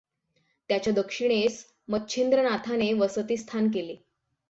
[0.69, 3.95] त्याच्या दक्षिणेस मच्छिंद्रनाथानें वसति स्थान केलें.